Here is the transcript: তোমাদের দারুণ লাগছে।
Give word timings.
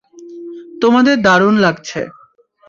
তোমাদের 0.81 1.15
দারুণ 1.21 1.55
লাগছে। 1.57 1.99